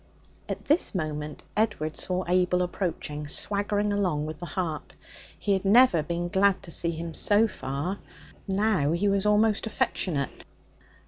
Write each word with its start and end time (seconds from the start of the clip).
At 0.49 0.65
this 0.65 0.95
moment 0.95 1.43
Edward 1.55 1.95
saw 1.95 2.23
Abel 2.27 2.63
approaching, 2.63 3.27
swaggering 3.27 3.93
along 3.93 4.25
with 4.25 4.39
the 4.39 4.47
harp. 4.47 4.93
He 5.37 5.53
had 5.53 5.63
never 5.63 6.01
been 6.01 6.27
glad 6.27 6.63
to 6.63 6.71
see 6.71 6.89
him 6.89 7.13
so 7.13 7.47
far; 7.47 7.99
now 8.47 8.93
he 8.93 9.07
was 9.07 9.27
almost 9.27 9.67
affectionate. 9.67 10.43